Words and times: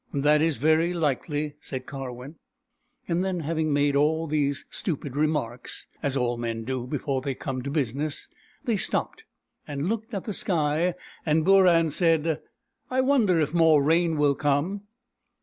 "That 0.31 0.41
is 0.41 0.57
very 0.57 0.93
likel}^" 0.93 1.53
said 1.59 1.85
Karwin. 1.85 2.33
Then, 3.07 3.41
having 3.41 3.71
made 3.71 3.95
all 3.95 4.25
these 4.25 4.65
stupid 4.71 5.15
remarks, 5.15 5.85
as 6.01 6.17
all 6.17 6.37
men 6.37 6.63
do 6.63 6.87
before 6.87 7.21
they 7.21 7.35
come 7.35 7.61
to 7.61 7.69
business, 7.69 8.27
they 8.65 8.77
stopped, 8.77 9.25
and 9.67 9.87
looked 9.89 10.15
at 10.15 10.23
the 10.23 10.33
sky, 10.33 10.95
and 11.23 11.45
Booran 11.45 11.91
said," 11.91 12.41
I 12.89 13.01
wonder 13.01 13.39
if 13.39 13.53
more 13.53 13.83
rain 13.83 14.17
will 14.17 14.33
come 14.33 14.81